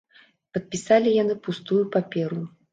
[0.57, 2.45] Падпісалі яны пустую паперу.